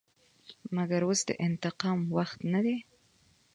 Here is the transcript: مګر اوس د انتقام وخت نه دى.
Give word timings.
مګر 0.75 1.01
اوس 1.07 1.19
د 1.29 1.31
انتقام 1.47 1.99
وخت 2.17 2.39
نه 2.53 2.59
دى. 2.65 2.77